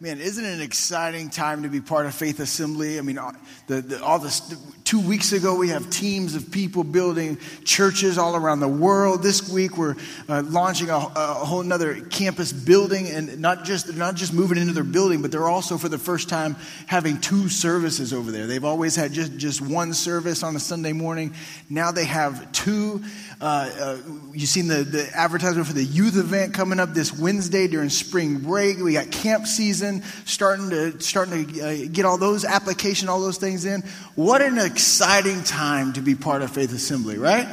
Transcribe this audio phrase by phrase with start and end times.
[0.00, 2.98] Man, isn't it an exciting time to be part of Faith Assembly?
[2.98, 3.32] I mean, uh,
[3.68, 4.40] the, the, all this,
[4.84, 9.22] two weeks ago, we have teams of people building churches all around the world.
[9.22, 9.96] This week, we're
[10.28, 14.58] uh, launching a, a whole other campus building, and not just they're not just moving
[14.58, 18.46] into their building, but they're also for the first time having two services over there.
[18.46, 21.34] They've always had just just one service on a Sunday morning.
[21.70, 23.02] Now they have two.
[23.40, 23.98] Uh, uh,
[24.32, 28.38] you've seen the, the advertisement for the youth event coming up this Wednesday during spring
[28.38, 28.78] break.
[28.78, 33.38] We got camp season starting to starting to uh, get all those application, all those
[33.38, 33.82] things in.
[34.14, 37.46] What an exciting time to be part of Faith Assembly, right?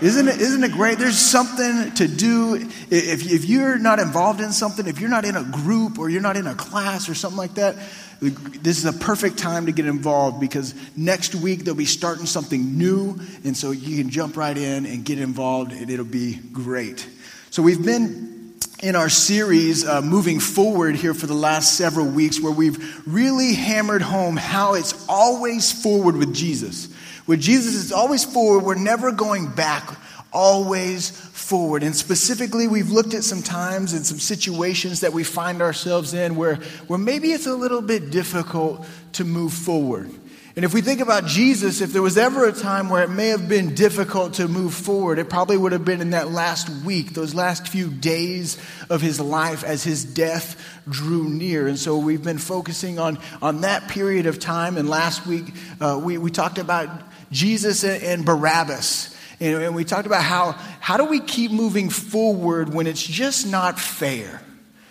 [0.00, 0.98] Isn't it, isn't it great?
[0.98, 2.54] There's something to do.
[2.54, 6.22] If, if you're not involved in something, if you're not in a group or you're
[6.22, 7.74] not in a class or something like that,
[8.20, 12.78] this is a perfect time to get involved because next week they'll be starting something
[12.78, 13.18] new.
[13.42, 17.04] And so you can jump right in and get involved, and it'll be great.
[17.50, 18.37] So we've been
[18.82, 23.54] in our series uh, moving forward here for the last several weeks where we've really
[23.54, 26.88] hammered home how it's always forward with Jesus.
[27.26, 28.64] With Jesus, it's always forward.
[28.64, 29.98] We're never going back
[30.32, 31.82] always forward.
[31.82, 36.36] And specifically, we've looked at some times and some situations that we find ourselves in
[36.36, 40.10] where, where maybe it's a little bit difficult to move forward.
[40.58, 43.28] And if we think about Jesus, if there was ever a time where it may
[43.28, 47.14] have been difficult to move forward, it probably would have been in that last week,
[47.14, 48.58] those last few days
[48.90, 51.68] of his life as his death drew near.
[51.68, 54.76] And so we've been focusing on, on that period of time.
[54.76, 55.44] And last week,
[55.80, 56.88] uh, we, we talked about
[57.30, 59.16] Jesus and, and Barabbas.
[59.38, 63.78] And we talked about how, how do we keep moving forward when it's just not
[63.78, 64.42] fair?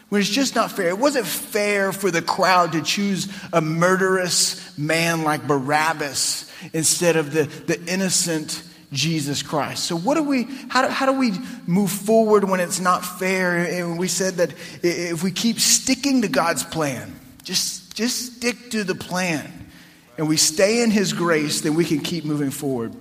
[0.09, 0.88] When it's just not fair.
[0.88, 7.34] It wasn't fair for the crowd to choose a murderous man like Barabbas instead of
[7.34, 8.63] the, the innocent
[8.94, 9.84] Jesus Christ.
[9.84, 11.34] So what do we, how do, how do we
[11.66, 13.57] move forward when it's not fair?
[13.57, 17.13] And we said that if we keep sticking to God's plan,
[17.44, 19.51] just, just stick to the plan,
[20.17, 22.94] and we stay in his grace, then we can keep moving forward.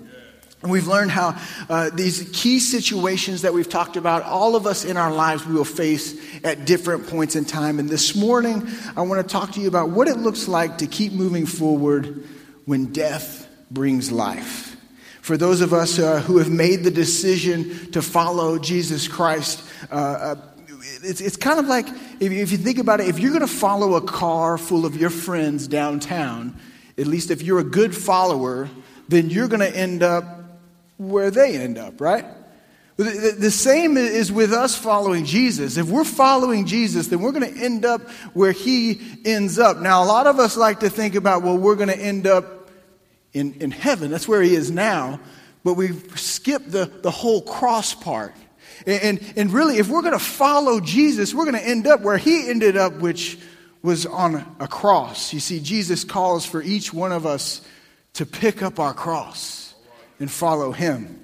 [0.63, 4.85] And we've learned how uh, these key situations that we've talked about, all of us
[4.85, 7.79] in our lives, we will face at different points in time.
[7.79, 8.67] And this morning,
[8.97, 12.27] I want to talk to you about what it looks like to keep moving forward
[12.65, 14.77] when death brings life.
[15.21, 19.95] For those of us uh, who have made the decision to follow Jesus Christ, uh,
[19.95, 20.37] uh
[21.03, 21.87] it's, it's kind of like
[22.21, 24.97] if, if you think about it, if you're going to follow a car full of
[24.97, 26.59] your friends downtown,
[26.97, 28.69] at least if you're a good follower,
[29.09, 30.46] then you're going to end up
[30.97, 32.25] where they end up, right?
[32.97, 35.77] The same is with us following Jesus.
[35.77, 39.81] If we're following Jesus, then we're going to end up where he ends up.
[39.81, 42.71] Now, a lot of us like to think about, well, we're going to end up
[43.35, 44.11] in, in heaven.
[44.11, 45.21] That's where he is now.
[45.63, 48.35] But we've skipped the, the whole cross part.
[48.87, 52.01] And, and, and really, if we're going to follow Jesus, we're going to end up
[52.01, 53.39] where he ended up, which
[53.83, 55.35] was on a cross.
[55.35, 57.61] You see, Jesus calls for each one of us
[58.15, 59.66] to pick up our cross
[60.19, 61.21] and follow him.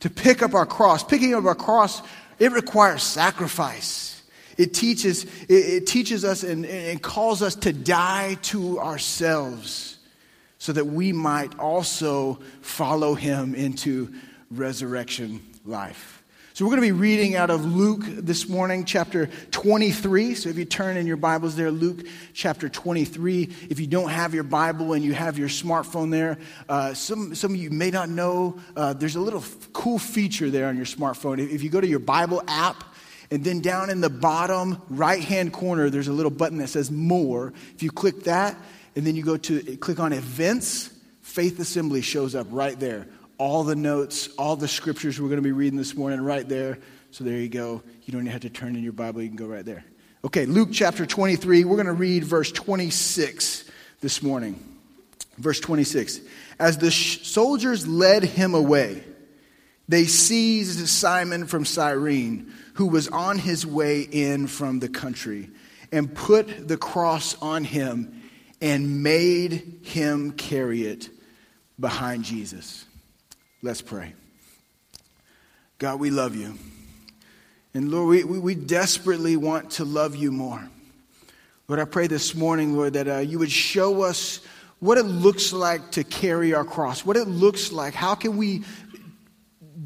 [0.00, 2.02] To pick up our cross, picking up our cross,
[2.38, 4.22] it requires sacrifice.
[4.56, 9.98] It teaches, it, it teaches us and, and calls us to die to ourselves
[10.58, 14.12] so that we might also follow him into
[14.50, 16.19] resurrection life.
[16.60, 20.34] So we're going to be reading out of Luke this morning, chapter 23.
[20.34, 23.44] So if you turn in your Bibles there, Luke chapter 23.
[23.70, 26.36] If you don't have your Bible and you have your smartphone there,
[26.68, 30.50] uh, some, some of you may not know uh, there's a little f- cool feature
[30.50, 31.38] there on your smartphone.
[31.38, 32.84] If you go to your Bible app,
[33.30, 36.90] and then down in the bottom right hand corner, there's a little button that says
[36.90, 37.54] More.
[37.74, 38.54] If you click that,
[38.94, 40.90] and then you go to click on Events,
[41.22, 43.06] Faith Assembly shows up right there
[43.40, 46.78] all the notes, all the scriptures we're going to be reading this morning right there.
[47.10, 47.82] So there you go.
[48.04, 49.82] You don't have to turn in your Bible, you can go right there.
[50.26, 51.64] Okay, Luke chapter 23.
[51.64, 53.64] We're going to read verse 26
[54.02, 54.62] this morning.
[55.38, 56.20] Verse 26.
[56.58, 59.02] As the sh- soldiers led him away,
[59.88, 65.48] they seized Simon from Cyrene, who was on his way in from the country,
[65.90, 68.20] and put the cross on him
[68.60, 71.08] and made him carry it
[71.78, 72.84] behind Jesus.
[73.62, 74.14] Let's pray.
[75.78, 76.54] God, we love you.
[77.74, 80.66] And Lord, we, we, we desperately want to love you more.
[81.68, 84.40] Lord, I pray this morning, Lord, that uh, you would show us
[84.78, 87.92] what it looks like to carry our cross, what it looks like.
[87.92, 88.64] How can we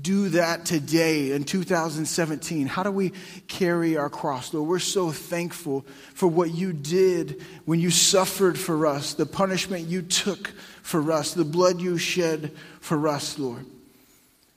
[0.04, 2.66] do that today in 2017?
[2.66, 3.12] How do we
[3.48, 4.52] carry our cross?
[4.52, 5.84] Lord, we're so thankful
[6.14, 10.48] for what you did when you suffered for us, the punishment you took
[10.82, 13.64] for us, the blood you shed for us, Lord.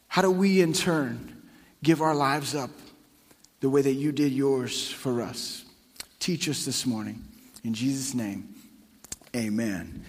[0.10, 1.42] How do we, in turn,
[1.82, 2.70] give our lives up
[3.62, 5.64] the way that you did yours for us?
[6.20, 7.24] Teach us this morning.
[7.64, 8.54] In Jesus' name,
[9.34, 10.04] amen.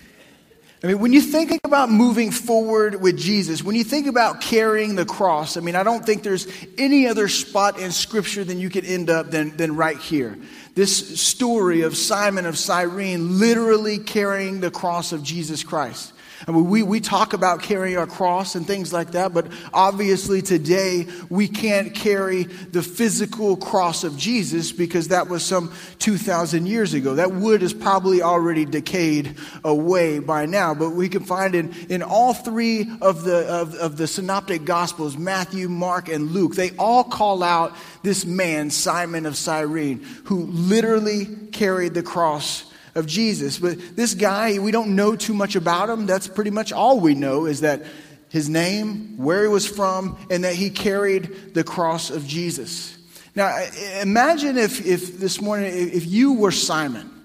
[0.83, 4.95] I mean, when you think about moving forward with Jesus, when you think about carrying
[4.95, 6.47] the cross, I mean, I don't think there's
[6.77, 10.39] any other spot in Scripture than you could end up than, than right here.
[10.77, 16.13] This story of Simon of Cyrene literally carrying the cross of Jesus Christ.
[16.47, 20.41] I mean, we, we talk about carrying our cross and things like that, but obviously
[20.41, 26.95] today we can't carry the physical cross of Jesus because that was some 2,000 years
[26.95, 27.17] ago.
[27.17, 32.03] That wood is probably already decayed away by now, but we can find in, in
[32.03, 37.03] all three of the, of, of the synoptic gospels, Matthew, Mark, and Luke, they all
[37.03, 37.75] call out
[38.05, 42.68] this man, Simon of Cyrene, who literally carried the cross
[42.99, 43.59] of Jesus.
[43.59, 46.07] But this guy, we don't know too much about him.
[46.07, 47.85] That's pretty much all we know is that
[48.29, 52.97] his name, where he was from, and that he carried the cross of Jesus.
[53.35, 53.67] Now,
[54.01, 57.18] imagine if, if this morning, if you were Simon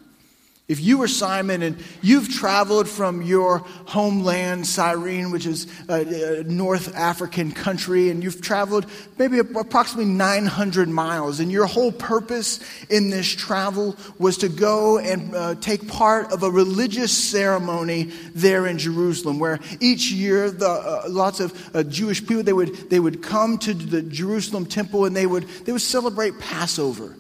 [0.70, 6.96] if you were Simon and you've traveled from your homeland, Cyrene, which is a, North
[6.96, 8.86] African country, and you've traveled
[9.18, 15.36] maybe approximately 900 miles, and your whole purpose in this travel was to go and
[15.36, 21.04] uh, take part of a religious ceremony there in Jerusalem, where each year the, uh,
[21.10, 25.16] lots of uh, Jewish people they would they would come to the Jerusalem temple and
[25.16, 27.18] they would they would celebrate Passover.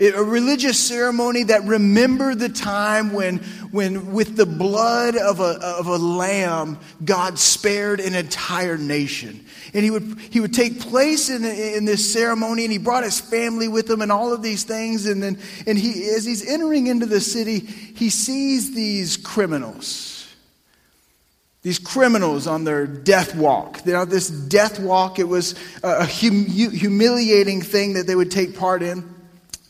[0.00, 3.38] A religious ceremony that remembered the time when,
[3.70, 9.44] when with the blood of a, of a lamb, God spared an entire nation.
[9.72, 13.20] And he would, he would take place in, in this ceremony, and he brought his
[13.20, 15.06] family with him and all of these things.
[15.06, 20.14] And then, and he, as he's entering into the city, he sees these criminals
[21.62, 23.86] these criminals on their death walk.
[23.86, 28.82] Now, this death walk, it was a hum- humiliating thing that they would take part
[28.82, 29.13] in.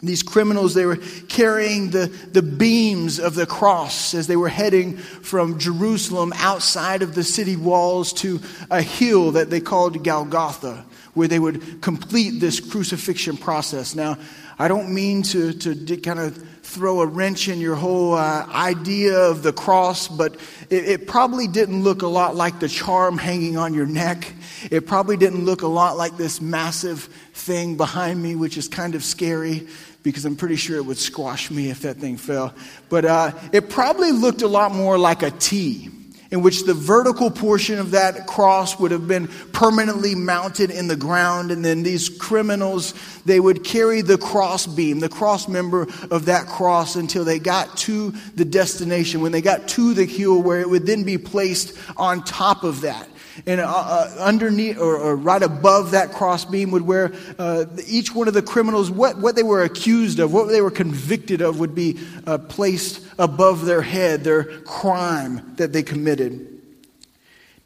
[0.06, 0.98] These criminals, they were
[1.28, 7.14] carrying the, the beams of the cross as they were heading from Jerusalem outside of
[7.14, 8.40] the city walls to
[8.70, 10.84] a hill that they called Golgotha,
[11.14, 13.94] where they would complete this crucifixion process.
[13.94, 14.18] Now,
[14.58, 19.18] I don't mean to, to kind of throw a wrench in your whole uh, idea
[19.18, 20.36] of the cross, but
[20.70, 24.32] it, it probably didn't look a lot like the charm hanging on your neck.
[24.70, 28.94] It probably didn't look a lot like this massive thing behind me, which is kind
[28.94, 29.66] of scary
[30.04, 32.54] because I'm pretty sure it would squash me if that thing fell.
[32.88, 35.88] But uh, it probably looked a lot more like a T,
[36.30, 40.96] in which the vertical portion of that cross would have been permanently mounted in the
[40.96, 42.92] ground, and then these criminals
[43.24, 47.74] they would carry the cross beam, the cross member of that cross, until they got
[47.78, 49.22] to the destination.
[49.22, 52.82] When they got to the hill, where it would then be placed on top of
[52.82, 53.08] that.
[53.46, 58.28] And uh, uh, underneath or, or, right above that crossbeam would where uh, each one
[58.28, 61.74] of the criminals, what, what they were accused of, what they were convicted of, would
[61.74, 66.60] be uh, placed above their head, their crime that they committed.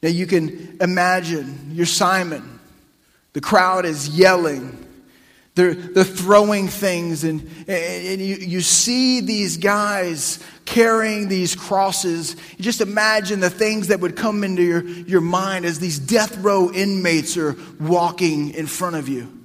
[0.02, 2.58] Now you can imagine you're Simon.
[3.34, 4.87] The crowd is yelling.
[5.58, 12.36] They're, they're throwing things, and, and you, you see these guys carrying these crosses.
[12.56, 16.36] You just imagine the things that would come into your, your mind as these death
[16.38, 19.37] row inmates are walking in front of you.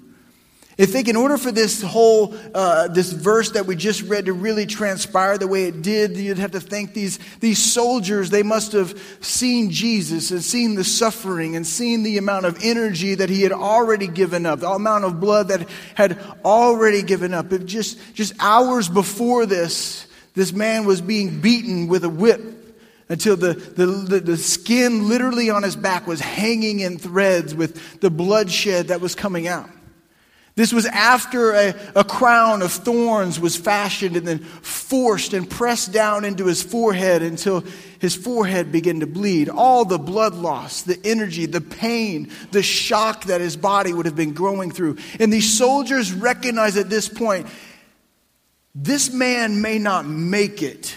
[0.79, 4.33] I think in order for this whole, uh, this verse that we just read to
[4.33, 8.71] really transpire the way it did, you'd have to think these, these soldiers, they must
[8.71, 13.43] have seen Jesus and seen the suffering and seen the amount of energy that he
[13.43, 17.53] had already given up, the amount of blood that had already given up.
[17.53, 22.41] It just, just hours before this, this man was being beaten with a whip
[23.09, 27.99] until the, the, the, the, skin literally on his back was hanging in threads with
[27.99, 29.69] the bloodshed that was coming out.
[30.55, 35.91] This was after a, a crown of thorns was fashioned and then forced and pressed
[35.91, 37.63] down into his forehead until
[37.97, 39.49] his forehead began to bleed.
[39.49, 44.15] All the blood loss, the energy, the pain, the shock that his body would have
[44.15, 44.97] been growing through.
[45.19, 47.47] And these soldiers recognize at this point
[48.75, 50.95] this man may not make it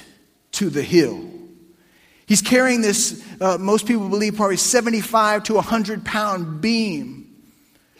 [0.52, 1.30] to the hill.
[2.26, 7.15] He's carrying this, uh, most people believe, probably 75 to 100 pound beam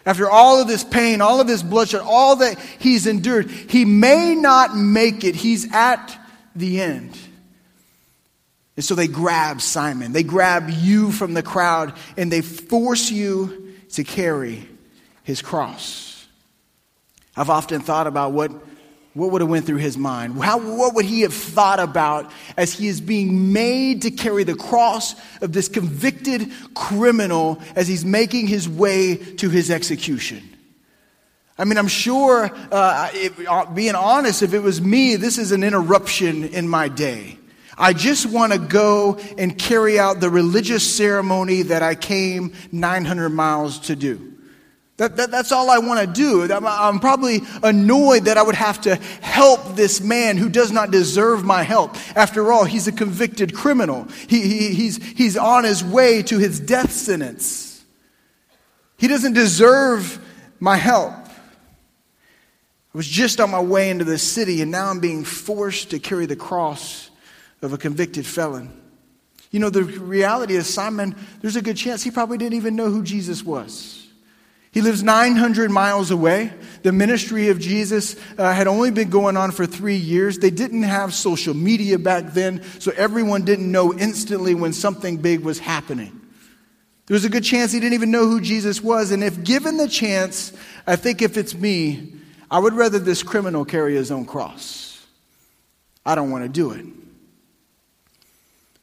[0.07, 4.37] after all of this pain, all of this bloodshed, all that he's endured, he may
[4.37, 5.35] not make it.
[5.35, 6.17] He's at
[6.55, 7.19] the end.
[8.77, 10.13] And so they grab Simon.
[10.13, 14.69] They grab you from the crowd and they force you to carry
[15.25, 16.27] his cross.
[17.37, 18.53] I've often thought about what,
[19.17, 20.39] what would have went through his mind.
[20.43, 24.55] How, what would he have thought about as he is being made to carry the
[24.55, 30.43] cross of this convicted criminal as he's making his way to his execution?
[31.59, 33.11] I mean, I'm sure, uh,
[33.49, 37.39] uh, being honest, if it was me, this is an interruption in my day.
[37.79, 43.31] I just want to go and carry out the religious ceremony that I came 900
[43.31, 44.36] miles to do.
[44.97, 46.51] That, that, that's all I want to do.
[46.51, 50.91] I'm, I'm, probably annoyed that I would have to help this man who does not
[50.91, 51.97] deserve my help.
[52.17, 54.05] After all, he's a convicted criminal.
[54.27, 57.85] He, he, he's, he's on his way to his death sentence.
[58.97, 60.19] He doesn't deserve
[60.61, 61.13] my help.
[61.13, 65.99] I was just on my way into the city, and now I'm being forced to
[65.99, 67.11] carry the cross
[67.61, 68.73] of a convicted felon.
[69.51, 72.89] You know, the reality is, Simon, there's a good chance he probably didn't even know
[72.89, 74.06] who Jesus was.
[74.77, 76.53] He lives 900 miles away.
[76.83, 80.39] The ministry of Jesus uh, had only been going on for three years.
[80.39, 85.41] They didn't have social media back then, so everyone didn't know instantly when something big
[85.41, 86.21] was happening.
[87.07, 89.13] There was a good chance he didn't even know who Jesus was.
[89.13, 90.53] And if given the chance,
[90.87, 92.13] I think if it's me,
[92.51, 95.07] I would rather this criminal carry his own cross.
[96.05, 96.85] I don't want to do it.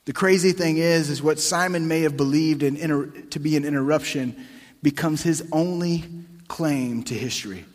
[0.05, 3.63] The crazy thing is, is what Simon may have believed in inter- to be an
[3.63, 4.43] interruption
[4.83, 6.03] becomes his only
[6.47, 7.65] claim to history.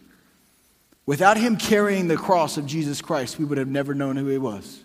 [1.07, 4.39] Without him carrying the cross of Jesus Christ, we would have never known who he
[4.39, 4.81] was.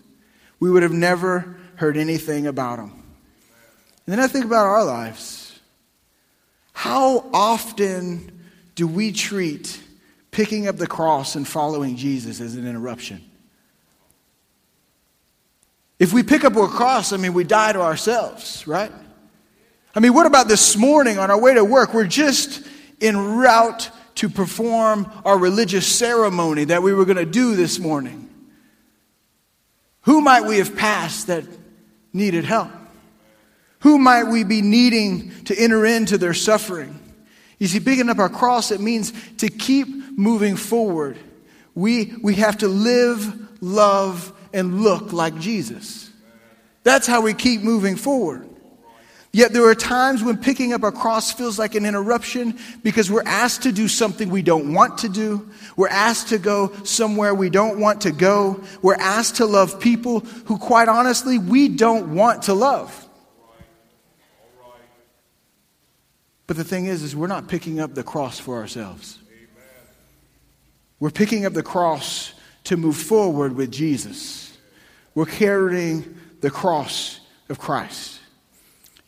[0.60, 2.92] We would have never heard anything about him.
[4.06, 5.60] And then I think about our lives.
[6.72, 8.42] How often
[8.76, 9.80] do we treat
[10.32, 13.22] picking up the cross and following Jesus as an interruption?
[16.00, 18.92] If we pick up a cross, I mean, we die to ourselves, right?
[19.96, 21.94] I mean, what about this morning on our way to work?
[21.94, 22.66] We're just
[23.00, 28.30] en route to perform our religious ceremony that we were going to do this morning.
[30.02, 31.46] Who might we have passed that
[32.12, 32.72] needed help?
[33.80, 37.00] Who might we be needing to enter into their suffering?
[37.60, 41.18] You see, picking up our cross, it means to keep moving forward.
[41.76, 46.10] We, we have to live, love, and look like Jesus.
[46.84, 48.50] That's how we keep moving forward.
[49.36, 53.24] Yet there are times when picking up a cross feels like an interruption because we're
[53.24, 55.50] asked to do something we don't want to do.
[55.76, 58.64] We're asked to go somewhere we don't want to go.
[58.84, 63.00] We're asked to love people who, quite honestly, we don't want to love.
[66.46, 69.18] But the thing is, is we're not picking up the cross for ourselves.
[71.00, 72.34] We're picking up the cross
[72.66, 74.56] to move forward with Jesus.
[75.16, 78.20] We're carrying the cross of Christ.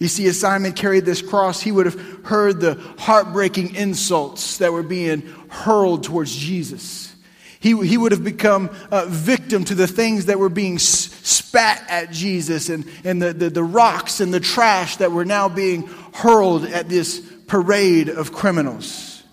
[0.05, 4.71] You see, as Simon carried this cross, he would have heard the heartbreaking insults that
[4.71, 7.11] were being hurled towards Jesus.
[7.59, 12.11] He, he would have become a victim to the things that were being spat at
[12.11, 16.65] Jesus and, and the, the, the rocks and the trash that were now being hurled
[16.65, 19.23] at this parade of criminals.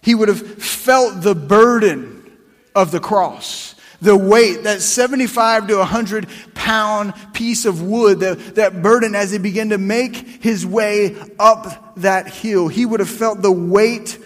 [0.00, 2.28] He would have felt the burden
[2.74, 8.82] of the cross the weight, that 75 to 100 pound piece of wood, that, that
[8.82, 12.66] burden as he began to make his way up that hill.
[12.66, 14.18] He would have felt the weight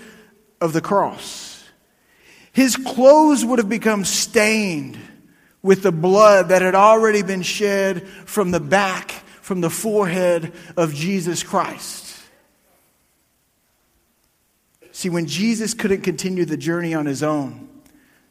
[0.62, 1.62] of the cross.
[2.52, 4.97] His clothes would have become stained
[5.61, 9.11] with the blood that had already been shed from the back,
[9.42, 12.18] from the forehead of Jesus Christ.
[14.92, 17.68] See, when Jesus couldn't continue the journey on his own,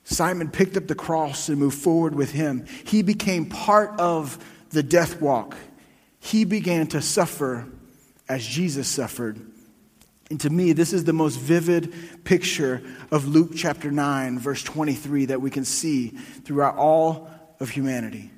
[0.05, 2.65] Simon picked up the cross and moved forward with him.
[2.85, 4.37] He became part of
[4.69, 5.57] the death walk.
[6.19, 7.67] He began to suffer
[8.29, 9.41] as Jesus suffered.
[10.29, 11.93] And to me, this is the most vivid
[12.23, 18.31] picture of Luke chapter 9, verse 23, that we can see throughout all of humanity.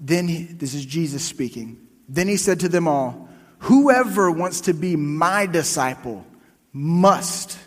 [0.00, 1.86] Then, he, this is Jesus speaking.
[2.08, 3.28] Then he said to them all,
[3.60, 6.26] Whoever wants to be my disciple
[6.72, 7.58] must,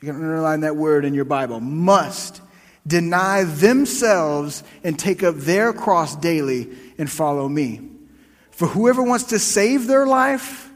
[0.00, 2.40] you can underline that word in your Bible, must
[2.86, 7.80] deny themselves and take up their cross daily and follow me.
[8.50, 10.70] For whoever wants to save their life,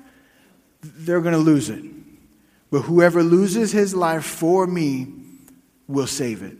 [0.83, 1.85] they're going to lose it.
[2.71, 5.13] But whoever loses his life for me
[5.87, 6.57] will save it.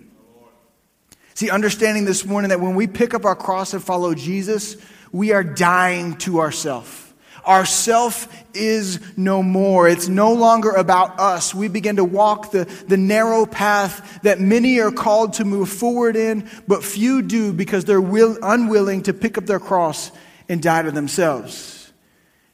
[1.35, 4.77] See, understanding this morning that when we pick up our cross and follow Jesus,
[5.13, 7.06] we are dying to ourselves.
[7.47, 9.89] Our self is no more.
[9.89, 11.55] It's no longer about us.
[11.55, 16.17] We begin to walk the, the narrow path that many are called to move forward
[16.17, 20.11] in, but few do because they're will, unwilling to pick up their cross
[20.49, 21.93] and die to themselves.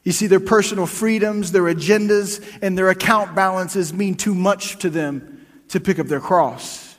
[0.05, 4.91] You see, their personal freedoms, their agendas, and their account balances mean too much to
[4.91, 6.92] them to pick up their cross.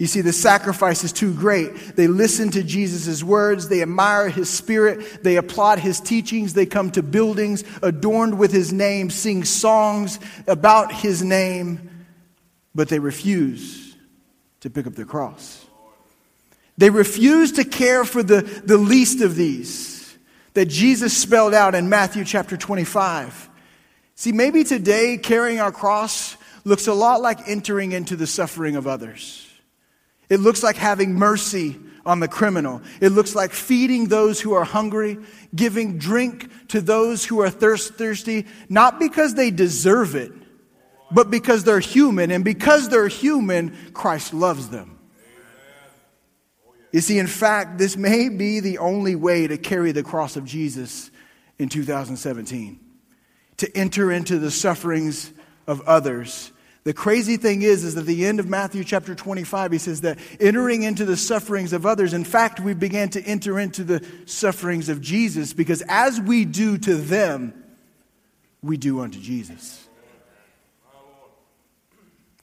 [0.00, 1.94] You see, the sacrifice is too great.
[1.94, 6.90] They listen to Jesus' words, they admire his spirit, they applaud his teachings, they come
[6.92, 12.06] to buildings adorned with his name, sing songs about his name,
[12.74, 13.94] but they refuse
[14.60, 15.66] to pick up their cross.
[16.78, 20.16] They refuse to care for the, the least of these
[20.54, 23.50] that Jesus spelled out in Matthew chapter 25.
[24.14, 28.86] See, maybe today carrying our cross looks a lot like entering into the suffering of
[28.86, 29.46] others.
[30.30, 32.80] It looks like having mercy on the criminal.
[33.00, 35.18] It looks like feeding those who are hungry,
[35.54, 40.32] giving drink to those who are thirst, thirsty, not because they deserve it,
[41.10, 42.30] but because they're human.
[42.30, 44.98] And because they're human, Christ loves them.
[46.92, 50.44] You see, in fact, this may be the only way to carry the cross of
[50.44, 51.10] Jesus
[51.58, 52.80] in 2017
[53.58, 55.32] to enter into the sufferings
[55.66, 56.50] of others
[56.82, 60.18] the crazy thing is, is at the end of Matthew chapter 25, he says that
[60.40, 64.88] entering into the sufferings of others, in fact, we began to enter into the sufferings
[64.88, 67.52] of Jesus because as we do to them,
[68.62, 69.86] we do unto Jesus.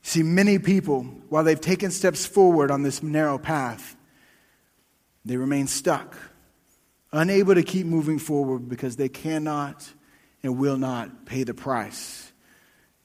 [0.04, 3.96] See, many people, while they've taken steps forward on this narrow path,
[5.26, 6.16] they remain stuck,
[7.12, 9.92] unable to keep moving forward because they cannot
[10.44, 12.27] and will not pay the price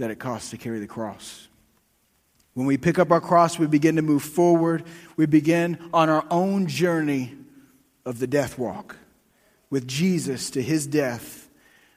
[0.03, 1.47] that it costs to carry the cross.
[2.55, 4.83] When we pick up our cross, we begin to move forward.
[5.17, 7.37] We begin on our own journey
[8.05, 8.97] of the death walk
[9.71, 11.49] with Jesus to his death.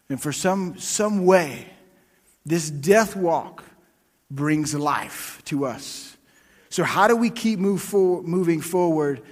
[0.08, 1.66] And for some, some way,
[2.46, 3.64] this death walk
[4.30, 6.16] brings life to us.
[6.70, 9.24] So, how do we keep move for, moving forward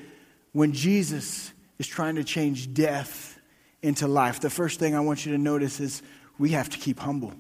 [0.52, 3.40] when Jesus is trying to change death
[3.84, 4.40] into life?
[4.40, 6.02] The first thing I want you to notice is
[6.40, 7.34] we have to keep humble.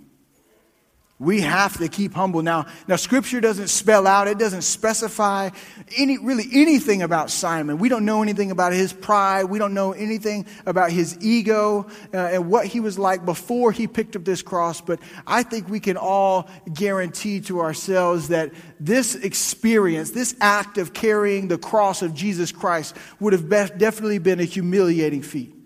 [1.23, 2.41] We have to keep humble.
[2.41, 5.51] Now, now scripture doesn't spell out, it doesn't specify
[5.97, 7.77] any, really anything about Simon.
[7.77, 9.45] We don't know anything about his pride.
[9.45, 13.87] We don't know anything about his ego uh, and what he was like before he
[13.87, 14.81] picked up this cross.
[14.81, 20.93] But I think we can all guarantee to ourselves that this experience, this act of
[20.93, 25.62] carrying the cross of Jesus Christ would have definitely been a humiliating feat.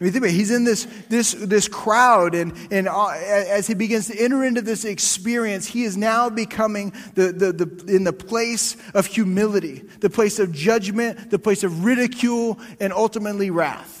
[0.00, 0.36] I mean, think about it.
[0.36, 4.62] He's in this, this, this crowd, and, and uh, as he begins to enter into
[4.62, 10.08] this experience, he is now becoming the, the, the, in the place of humility, the
[10.08, 14.00] place of judgment, the place of ridicule, and ultimately wrath.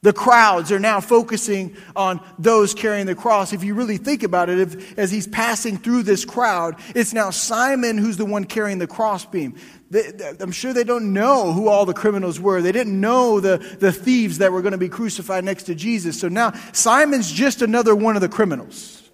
[0.00, 3.52] The crowds are now focusing on those carrying the cross.
[3.52, 7.30] If you really think about it, if, as he's passing through this crowd, it's now
[7.30, 9.56] Simon who's the one carrying the crossbeam.
[10.40, 12.60] I'm sure they don't know who all the criminals were.
[12.60, 16.18] They didn't know the, the thieves that were going to be crucified next to Jesus.
[16.18, 19.08] So now Simon's just another one of the criminals.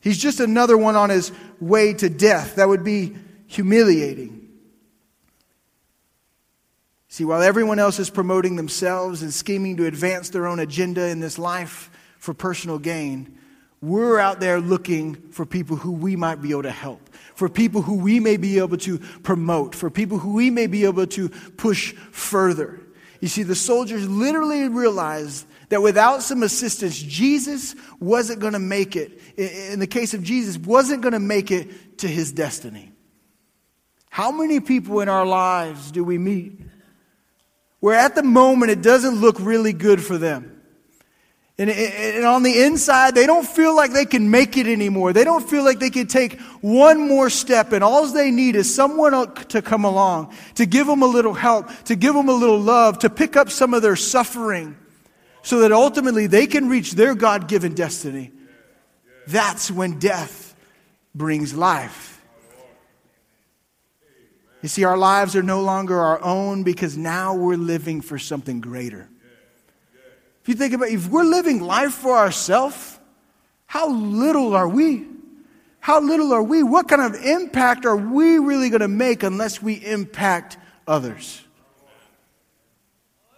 [0.00, 2.56] He's just another one on his way to death.
[2.56, 4.48] That would be humiliating.
[7.08, 11.20] See, while everyone else is promoting themselves and scheming to advance their own agenda in
[11.20, 13.38] this life for personal gain,
[13.80, 17.82] we're out there looking for people who we might be able to help for people
[17.82, 21.28] who we may be able to promote, for people who we may be able to
[21.28, 22.80] push further.
[23.20, 28.96] You see, the soldiers literally realized that without some assistance, Jesus wasn't going to make
[28.96, 29.20] it.
[29.36, 32.90] In the case of Jesus, wasn't going to make it to his destiny.
[34.10, 36.60] How many people in our lives do we meet
[37.78, 40.57] where at the moment it doesn't look really good for them?
[41.60, 45.12] And, and, on the inside, they don't feel like they can make it anymore.
[45.12, 47.72] They don't feel like they can take one more step.
[47.72, 51.68] And all they need is someone to come along, to give them a little help,
[51.86, 54.76] to give them a little love, to pick up some of their suffering
[55.42, 58.30] so that ultimately they can reach their God given destiny.
[59.26, 60.54] That's when death
[61.12, 62.22] brings life.
[64.62, 68.60] You see, our lives are no longer our own because now we're living for something
[68.60, 69.08] greater.
[70.48, 72.98] If you think about it, if we're living life for ourselves,
[73.66, 75.06] how little are we?
[75.78, 76.62] How little are we?
[76.62, 80.56] What kind of impact are we really going to make unless we impact
[80.86, 81.44] others?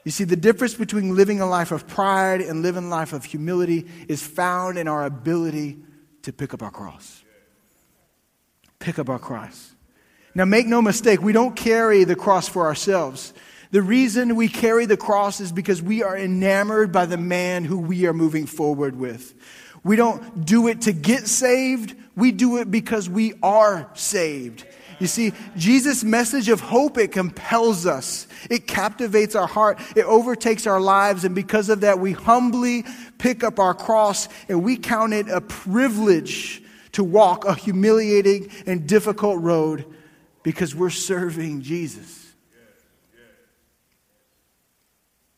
[0.04, 3.24] You see, the difference between living a life of pride and living a life of
[3.24, 5.78] humility is found in our ability
[6.22, 7.24] to pick up our cross.
[8.78, 9.74] Pick up our cross.
[10.36, 13.34] Now, make no mistake, we don't carry the cross for ourselves.
[13.70, 17.78] The reason we carry the cross is because we are enamored by the man who
[17.78, 19.34] we are moving forward with.
[19.84, 24.66] We don't do it to get saved, we do it because we are saved.
[24.98, 28.28] You see, Jesus' message of hope, it compels us.
[28.50, 29.80] It captivates our heart.
[29.96, 31.24] It overtakes our lives.
[31.24, 32.84] And because of that, we humbly
[33.16, 38.86] pick up our cross and we count it a privilege to walk a humiliating and
[38.86, 39.86] difficult road
[40.42, 42.19] because we're serving Jesus.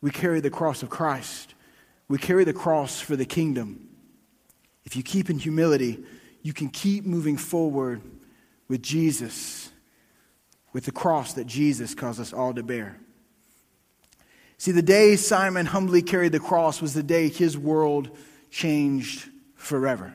[0.03, 1.55] We carry the cross of Christ.
[2.09, 3.89] We carry the cross for the kingdom.
[4.85, 6.05] If you keep in humility,
[6.43, 8.03] you can keep moving forward
[8.69, 9.71] with Jesus,
[10.73, 12.99] with the cross that Jesus caused us all to bear.
[14.59, 18.11] See, the day Simon humbly carried the cross was the day his world
[18.51, 20.15] changed forever.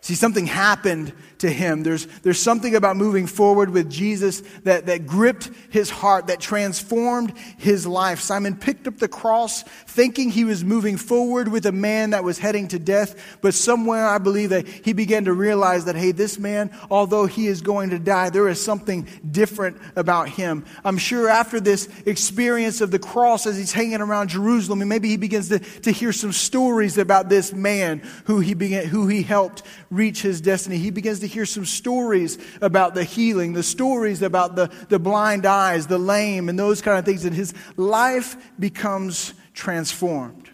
[0.00, 1.82] See, something happened to him.
[1.82, 7.36] There's, there's something about moving forward with Jesus that, that gripped his heart, that transformed
[7.58, 8.20] his life.
[8.20, 12.38] Simon picked up the cross thinking he was moving forward with a man that was
[12.38, 13.38] heading to death.
[13.40, 17.48] But somewhere I believe that he began to realize that, hey, this man, although he
[17.48, 20.64] is going to die, there is something different about him.
[20.84, 25.16] I'm sure after this experience of the cross as he's hanging around Jerusalem, maybe he
[25.16, 29.64] begins to, to hear some stories about this man who he began, who he helped
[29.90, 30.78] reach his destiny.
[30.78, 35.46] He begins to hear some stories about the healing, the stories about the, the blind
[35.46, 37.24] eyes, the lame, and those kind of things.
[37.24, 40.50] And his life becomes transformed.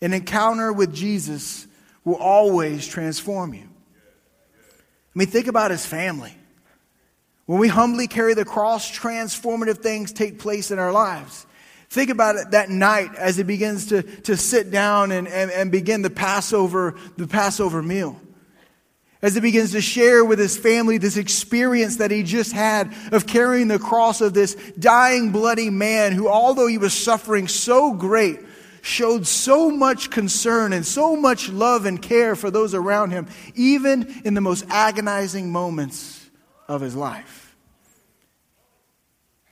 [0.00, 1.66] An encounter with Jesus
[2.04, 3.64] will always transform you.
[3.64, 6.34] I mean, think about his family.
[7.46, 11.46] When we humbly carry the cross, transformative things take place in our lives.
[11.88, 15.72] Think about it that night as he begins to, to sit down and, and, and
[15.72, 18.20] begin the Passover, the Passover meal
[19.20, 23.26] as he begins to share with his family this experience that he just had of
[23.26, 28.38] carrying the cross of this dying, bloody man who, although he was suffering so great,
[28.80, 34.20] showed so much concern and so much love and care for those around him, even
[34.24, 36.28] in the most agonizing moments
[36.68, 37.56] of his life.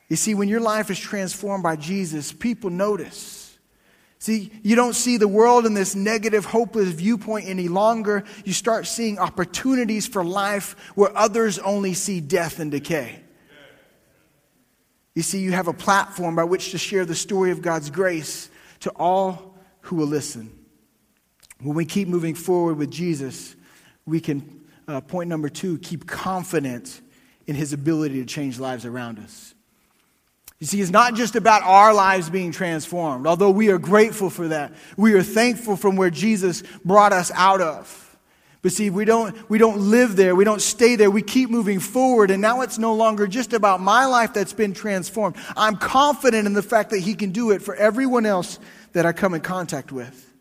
[0.08, 3.35] You see, when your life is transformed by Jesus, people notice.
[4.18, 8.24] See, you don't see the world in this negative, hopeless viewpoint any longer.
[8.44, 13.20] You start seeing opportunities for life where others only see death and decay.
[15.14, 18.50] You see, you have a platform by which to share the story of God's grace
[18.80, 20.52] to all who will listen.
[21.62, 23.56] When we keep moving forward with Jesus,
[24.04, 27.00] we can, uh, point number two, keep confident
[27.46, 29.54] in his ability to change lives around us.
[30.58, 34.48] You see, it's not just about our lives being transformed, although we are grateful for
[34.48, 34.72] that.
[34.96, 38.02] We are thankful from where Jesus brought us out of.
[38.62, 40.34] But see, we don't, we don't live there.
[40.34, 41.10] We don't stay there.
[41.10, 42.30] We keep moving forward.
[42.30, 45.36] And now it's no longer just about my life that's been transformed.
[45.56, 48.58] I'm confident in the fact that He can do it for everyone else
[48.92, 50.34] that I come in contact with.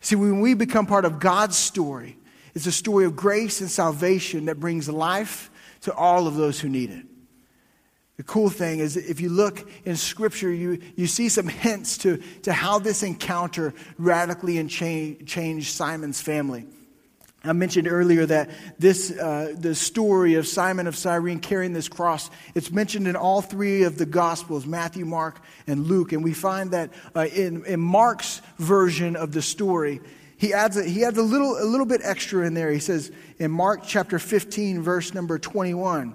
[0.00, 2.16] See, when we become part of God's story,
[2.54, 5.50] it's a story of grace and salvation that brings life
[5.82, 7.06] to all of those who need it.
[8.18, 12.18] The cool thing is, if you look in Scripture, you, you see some hints to,
[12.42, 16.66] to how this encounter radically and cha- changed Simon's family.
[17.44, 22.30] I mentioned earlier that this, uh, the story of Simon of Cyrene carrying this cross,
[22.54, 26.12] it's mentioned in all three of the Gospels, Matthew, Mark, and Luke.
[26.12, 30.00] And we find that uh, in, in Mark's version of the story,
[30.36, 32.70] he adds, a, he adds a, little, a little bit extra in there.
[32.70, 36.14] He says in Mark chapter 15, verse number 21,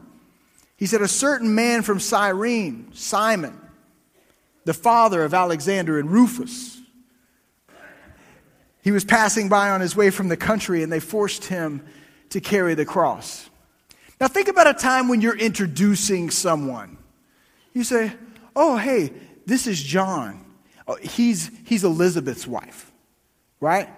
[0.78, 3.60] he said, A certain man from Cyrene, Simon,
[4.64, 6.80] the father of Alexander and Rufus,
[8.84, 11.86] he was passing by on his way from the country and they forced him
[12.30, 13.50] to carry the cross.
[14.22, 16.98] Now, think about a time when you're introducing someone.
[17.74, 18.14] You say,
[18.56, 19.14] Oh, hey,
[19.46, 20.44] this is John.
[20.88, 22.92] Oh, he's, he's Elizabeth's wife,
[23.60, 23.90] right?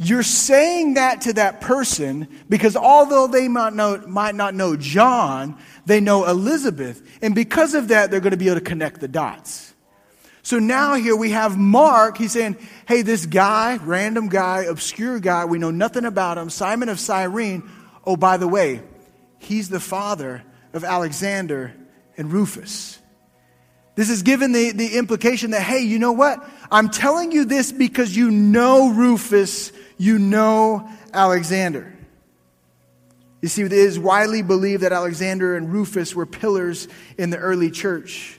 [0.00, 5.58] You're saying that to that person because although they might, know, might not know John,
[5.86, 7.02] they know Elizabeth.
[7.20, 9.74] And because of that, they're going to be able to connect the dots.
[10.42, 12.16] So now here we have Mark.
[12.16, 12.56] He's saying,
[12.86, 17.68] hey, this guy, random guy, obscure guy, we know nothing about him, Simon of Cyrene.
[18.06, 18.80] Oh, by the way,
[19.38, 21.74] he's the father of Alexander
[22.16, 23.00] and Rufus.
[23.98, 26.48] This is given the, the implication that, hey, you know what?
[26.70, 31.92] I'm telling you this because you know Rufus you know Alexander.
[33.42, 36.86] You see, it is widely believed that Alexander and Rufus were pillars
[37.18, 38.38] in the early church.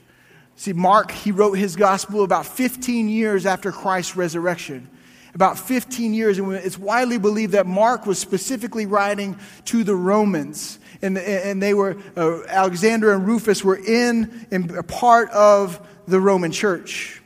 [0.56, 4.89] See, Mark, he wrote his gospel about 15 years after Christ's resurrection.
[5.34, 10.79] About 15 years, and it's widely believed that Mark was specifically writing to the Romans.
[11.01, 16.19] And, and they were, uh, Alexander and Rufus were in, in a part of the
[16.19, 17.21] Roman church.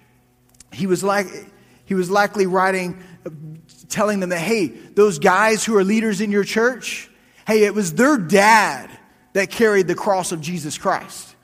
[0.71, 1.27] He was, like,
[1.85, 3.01] he was likely writing
[3.93, 7.09] telling them that, hey, those guys who are leaders in your church,
[7.47, 8.89] hey, it was their dad
[9.33, 11.35] that carried the cross of Jesus Christ.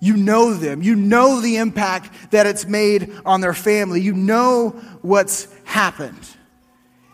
[0.00, 0.82] You know them.
[0.82, 4.00] You know the impact that it's made on their family.
[4.00, 4.70] You know
[5.02, 6.28] what's happened.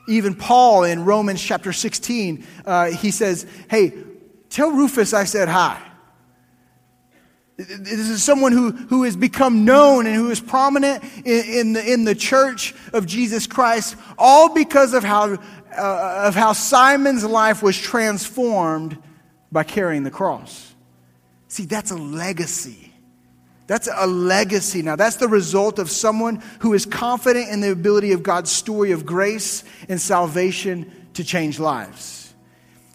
[0.08, 3.92] Even Paul in Romans chapter 16, uh, he says, Hey,
[4.50, 5.80] tell Rufus I said hi.
[7.56, 11.92] This is someone who, who has become known and who is prominent in, in, the,
[11.92, 15.34] in the church of Jesus Christ, all because of how,
[15.76, 18.96] uh, of how Simon's life was transformed
[19.52, 20.74] by carrying the cross.
[21.48, 22.92] See, that's a legacy.
[23.66, 24.82] That's a legacy.
[24.82, 28.92] Now, that's the result of someone who is confident in the ability of God's story
[28.92, 32.19] of grace and salvation to change lives.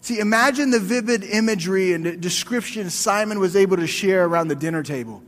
[0.06, 4.84] See, imagine the vivid imagery and description Simon was able to share around the dinner
[4.84, 5.20] table.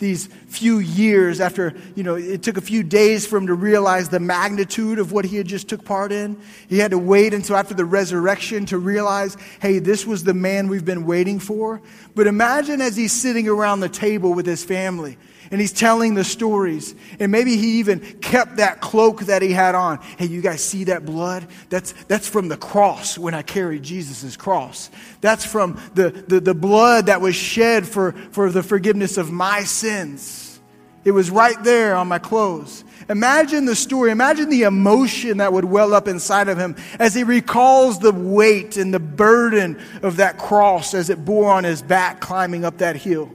[0.00, 4.10] These few years after, you know, it took a few days for him to realize
[4.10, 6.38] the magnitude of what he had just took part in.
[6.68, 10.68] He had to wait until after the resurrection to realize, hey, this was the man
[10.68, 11.80] we've been waiting for.
[12.14, 15.16] But imagine as he's sitting around the table with his family
[15.50, 16.94] and he's telling the stories.
[17.18, 19.98] And maybe he even kept that cloak that he had on.
[20.18, 21.46] Hey, you guys see that blood?
[21.70, 24.90] That's, that's from the cross when I carried Jesus' cross.
[25.20, 29.64] That's from the, the, the blood that was shed for, for the forgiveness of my
[29.64, 30.60] sins.
[31.04, 32.84] It was right there on my clothes.
[33.08, 34.10] Imagine the story.
[34.10, 38.76] Imagine the emotion that would well up inside of him as he recalls the weight
[38.76, 42.96] and the burden of that cross as it bore on his back climbing up that
[42.96, 43.32] hill.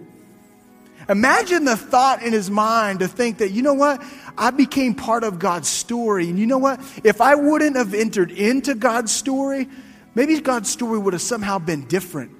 [1.09, 4.01] Imagine the thought in his mind to think that, you know what?
[4.37, 6.29] I became part of God's story.
[6.29, 6.79] And you know what?
[7.03, 9.67] If I wouldn't have entered into God's story,
[10.15, 12.31] maybe God's story would have somehow been different.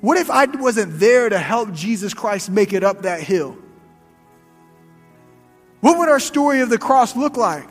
[0.00, 3.56] What if I wasn't there to help Jesus Christ make it up that hill?
[5.80, 7.68] What would our story of the cross look like?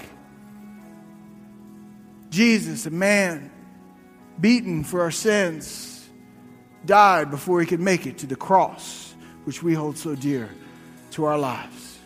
[2.29, 3.51] Jesus, a man
[4.39, 6.09] beaten for our sins,
[6.85, 9.11] died before he could make it to the cross
[9.45, 10.49] which we hold so dear
[11.12, 11.99] to our lives.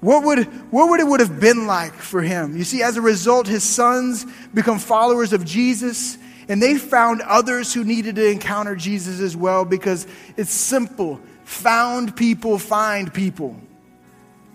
[0.00, 2.56] What would, what would it would have been like for him?
[2.56, 7.72] You see, as a result, his sons become followers of Jesus, and they found others
[7.72, 10.06] who needed to encounter Jesus as well because
[10.36, 11.20] it's simple.
[11.44, 13.56] Found people find people.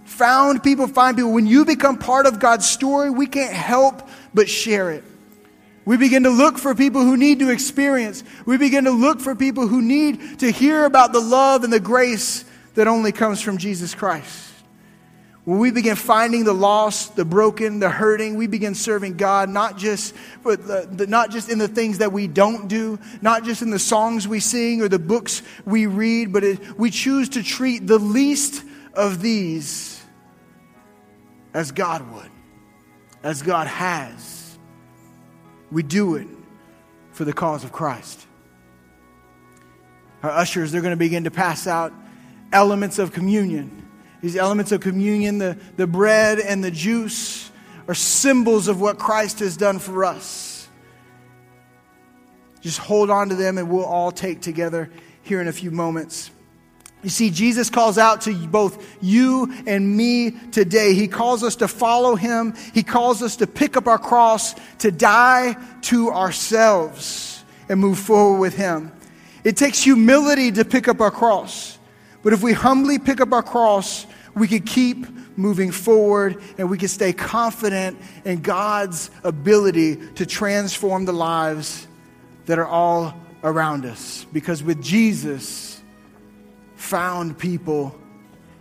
[0.06, 1.32] Found people find people.
[1.32, 5.04] When you become part of God's story, we can't help but share it.
[5.84, 8.24] We begin to look for people who need to experience.
[8.46, 11.80] We begin to look for people who need to hear about the love and the
[11.80, 14.50] grace that only comes from Jesus Christ.
[15.44, 19.76] When we begin finding the lost, the broken, the hurting, we begin serving God not
[19.76, 20.14] just,
[20.44, 23.80] the, the, not just in the things that we don't do, not just in the
[23.80, 27.98] songs we sing or the books we read, but it, we choose to treat the
[27.98, 28.64] least
[28.94, 30.04] of these
[31.56, 32.30] as God would,
[33.24, 34.41] as God has.
[35.72, 36.28] We do it
[37.12, 38.26] for the cause of Christ.
[40.24, 41.94] Our ushers, they're going to begin to pass out
[42.52, 43.88] elements of communion.
[44.22, 47.50] These elements of communion, the, the bread and the juice,
[47.88, 50.68] are symbols of what Christ has done for us.
[52.62, 54.92] Just hold on to them and we'll all take together
[55.24, 56.30] here in a few moments.
[57.04, 60.94] You see, Jesus calls out to both you and me today.
[60.94, 62.54] He calls us to follow him.
[62.74, 68.40] He calls us to pick up our cross, to die to ourselves and move forward
[68.40, 68.92] with him.
[69.44, 71.80] It takes humility to pick up our cross.
[72.22, 76.78] But if we humbly pick up our cross, we can keep moving forward and we
[76.78, 81.88] can stay confident in God's ability to transform the lives
[82.46, 84.26] that are all around us.
[84.32, 85.71] Because with Jesus,
[86.82, 87.96] found people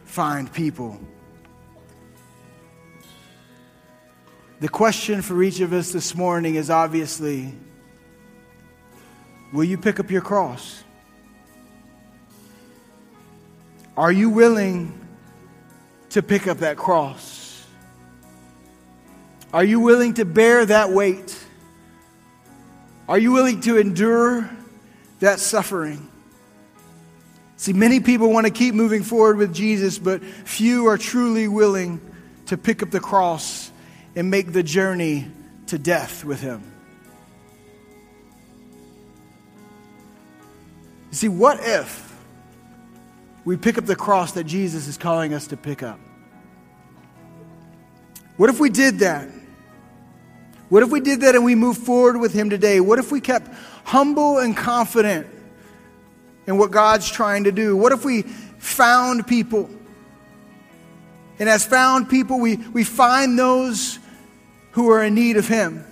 [0.04, 1.00] find people.
[4.60, 7.54] The question for each of us this morning is obviously
[9.54, 10.84] will you pick up your cross?
[13.96, 14.92] Are you willing
[16.10, 17.66] to pick up that cross?
[19.52, 21.36] Are you willing to bear that weight?
[23.08, 24.48] Are you willing to endure
[25.20, 26.10] that suffering?
[27.60, 32.00] See, many people want to keep moving forward with Jesus, but few are truly willing
[32.46, 33.70] to pick up the cross
[34.16, 35.30] and make the journey
[35.66, 36.62] to death with Him.
[41.10, 42.18] See, what if
[43.44, 46.00] we pick up the cross that Jesus is calling us to pick up?
[48.38, 49.28] What if we did that?
[50.70, 52.80] What if we did that and we moved forward with Him today?
[52.80, 53.52] What if we kept
[53.84, 55.26] humble and confident?
[56.46, 57.76] And what God's trying to do?
[57.76, 59.70] What if we found people?
[61.38, 63.98] And as found people, we, we find those
[64.72, 65.84] who are in need of Him.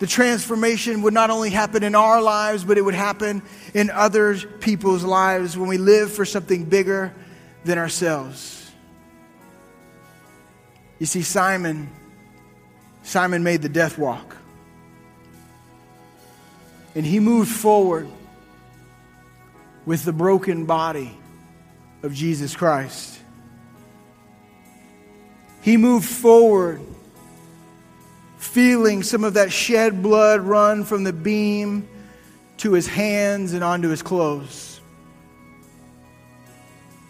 [0.00, 3.42] the transformation would not only happen in our lives, but it would happen
[3.74, 7.14] in other people's lives when we live for something bigger
[7.64, 8.72] than ourselves.
[10.98, 11.90] You see, Simon,
[13.02, 14.38] Simon made the death walk.
[16.94, 18.08] And he moved forward
[19.90, 21.10] with the broken body
[22.04, 23.18] of Jesus Christ.
[25.62, 26.80] He moved forward,
[28.38, 31.88] feeling some of that shed blood run from the beam
[32.58, 34.80] to his hands and onto his clothes.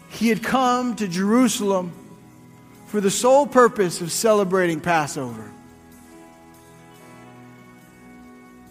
[0.09, 1.91] He had come to Jerusalem
[2.87, 5.51] for the sole purpose of celebrating Passover.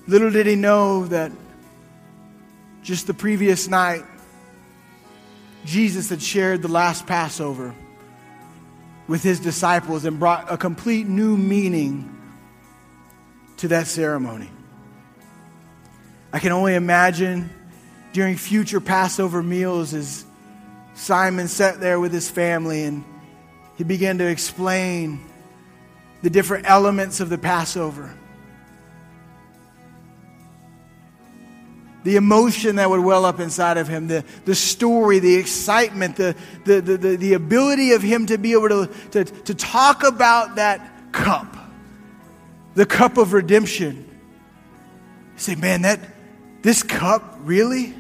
[0.08, 1.30] Little did he know that
[2.82, 4.04] just the previous night,
[5.64, 7.74] Jesus had shared the last Passover
[9.06, 12.16] with his disciples and brought a complete new meaning
[13.58, 14.48] to that ceremony.
[16.32, 17.50] I can only imagine
[18.12, 20.24] during future Passover meals as
[20.94, 23.04] Simon sat there with his family and
[23.76, 25.20] he began to explain
[26.22, 28.14] the different elements of the Passover.
[32.02, 36.34] The emotion that would well up inside of him, the, the story, the excitement, the,
[36.64, 41.12] the, the, the, ability of him to be able to, to, to talk about that
[41.12, 41.56] cup,
[42.74, 44.08] the cup of redemption.
[45.36, 46.00] say, man, that
[46.62, 47.94] this cup, really?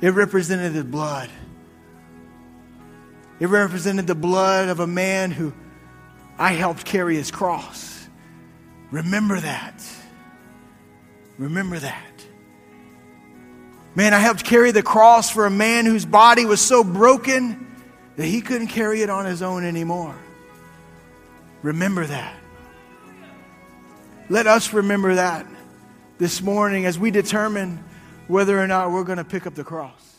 [0.00, 1.30] It represented the blood.
[3.40, 5.52] It represented the blood of a man who
[6.38, 8.08] I helped carry his cross.
[8.90, 9.84] Remember that.
[11.36, 12.07] Remember that.
[13.98, 17.66] Man, I helped carry the cross for a man whose body was so broken
[18.14, 20.14] that he couldn't carry it on his own anymore.
[21.62, 22.36] Remember that.
[24.28, 25.48] Let us remember that
[26.18, 27.82] this morning as we determine
[28.28, 30.14] whether or not we're going to pick up the cross.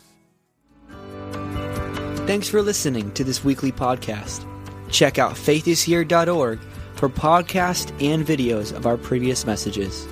[2.28, 4.46] Thanks for listening to this weekly podcast.
[4.92, 6.60] Check out faithishere.org
[6.96, 10.06] for podcasts and videos of our previous messages.